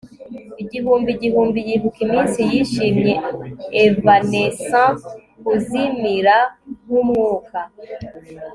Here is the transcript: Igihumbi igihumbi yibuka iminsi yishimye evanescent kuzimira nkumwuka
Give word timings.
Igihumbi 0.63 1.09
igihumbi 1.15 1.59
yibuka 1.67 1.99
iminsi 2.07 2.39
yishimye 2.51 3.13
evanescent 3.83 4.99
kuzimira 5.45 6.37
nkumwuka 6.81 7.59